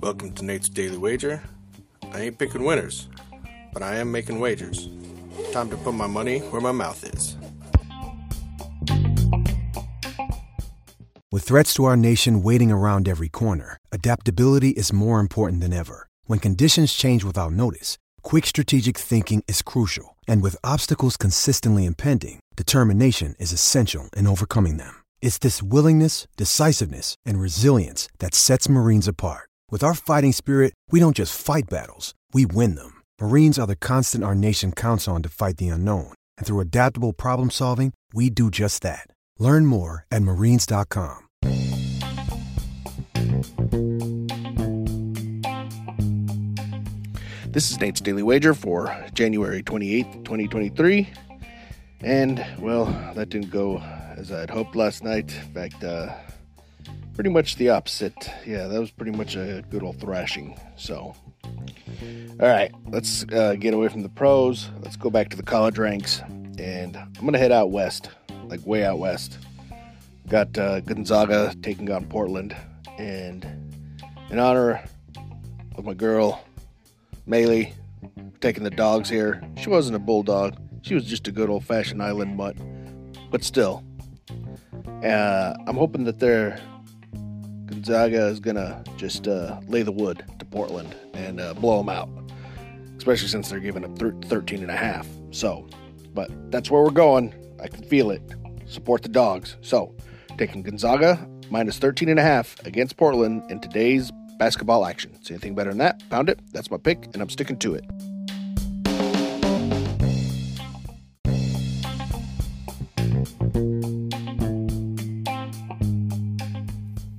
[0.00, 1.42] Welcome to Nate's Daily Wager.
[2.12, 3.08] I ain't picking winners,
[3.72, 4.88] but I am making wagers.
[5.52, 7.36] Time to put my money where my mouth is.
[11.32, 16.06] With threats to our nation waiting around every corner, adaptability is more important than ever.
[16.26, 20.16] When conditions change without notice, quick strategic thinking is crucial.
[20.28, 25.03] And with obstacles consistently impending, determination is essential in overcoming them.
[25.24, 29.48] It's this willingness, decisiveness, and resilience that sets Marines apart.
[29.70, 33.00] With our fighting spirit, we don't just fight battles, we win them.
[33.18, 36.12] Marines are the constant our nation counts on to fight the unknown.
[36.36, 39.06] And through adaptable problem solving, we do just that.
[39.38, 41.22] Learn more at marines.com.
[47.48, 51.08] This is Nate's Daily Wager for January 28th, 2023.
[52.02, 52.84] And, well,
[53.14, 53.82] that didn't go
[54.16, 55.34] as I'd hoped last night.
[55.34, 56.12] In fact, uh,
[57.14, 58.30] pretty much the opposite.
[58.46, 60.58] Yeah, that was pretty much a good old thrashing.
[60.76, 64.70] So, all right, let's uh, get away from the pros.
[64.80, 66.20] Let's go back to the college ranks.
[66.58, 68.10] And I'm to head out west,
[68.46, 69.38] like way out west.
[70.28, 72.56] Got uh, Gonzaga taking on Portland.
[72.98, 73.44] And
[74.30, 74.82] in honor
[75.76, 76.44] of my girl,
[77.28, 77.72] Maylee,
[78.40, 79.42] taking the dogs here.
[79.56, 80.56] She wasn't a bulldog.
[80.82, 82.56] She was just a good old fashioned island mutt.
[83.30, 83.82] But still,
[85.04, 86.60] uh, I'm hoping that their
[87.66, 92.08] Gonzaga is gonna just uh, lay the wood to Portland and uh, blow them out,
[92.96, 95.06] especially since they're giving up thir- 13 and a half.
[95.30, 95.66] So,
[96.12, 97.34] but that's where we're going.
[97.62, 98.22] I can feel it.
[98.66, 99.56] Support the dogs.
[99.60, 99.94] So,
[100.38, 105.22] taking Gonzaga minus 13 and a half against Portland in today's basketball action.
[105.22, 106.02] See anything better than that?
[106.10, 106.40] Pound it.
[106.52, 107.84] That's my pick, and I'm sticking to it.